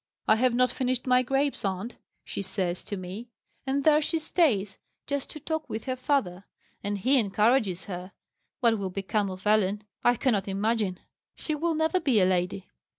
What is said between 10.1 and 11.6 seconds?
cannot imagine; she